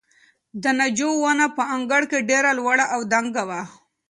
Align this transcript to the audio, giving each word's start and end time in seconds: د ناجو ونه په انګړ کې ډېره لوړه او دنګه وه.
د 0.63 0.63
ناجو 0.79 1.09
ونه 1.23 1.45
په 1.57 1.63
انګړ 1.75 2.01
کې 2.11 2.27
ډېره 2.29 2.51
لوړه 2.59 2.85
او 2.93 2.99
دنګه 3.11 3.43
وه. 3.49 3.61